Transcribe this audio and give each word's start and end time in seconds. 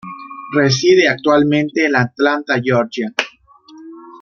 Reside 0.51 1.07
actualmente 1.07 1.85
en 1.85 1.95
Atlanta, 1.95 2.59
Georgia. 2.59 3.13